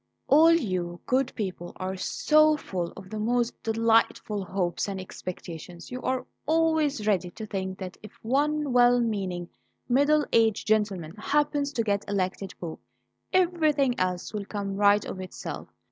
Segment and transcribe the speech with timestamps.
[0.27, 6.01] "All you good people are so full of the most delightful hopes and expectations; you
[6.01, 9.47] are always ready to think that if one well meaning
[9.87, 12.81] middle aged gentleman happens to get elected Pope,
[13.31, 15.67] everything else will come right of itself.